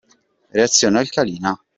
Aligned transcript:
Reazione 0.49 0.97
alcalina. 0.97 1.55